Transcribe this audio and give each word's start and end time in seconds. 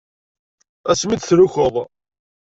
Ass 0.91 1.01
mi 1.05 1.15
d-tlukeḍ. 1.17 1.75